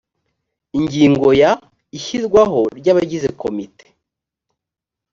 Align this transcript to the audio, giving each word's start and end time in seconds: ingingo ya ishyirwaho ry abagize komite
ingingo 0.77 1.27
ya 1.41 1.51
ishyirwaho 1.97 2.59
ry 2.79 2.87
abagize 2.91 3.27
komite 3.41 3.85